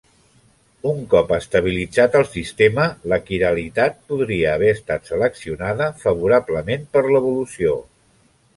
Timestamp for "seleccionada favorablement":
5.13-6.89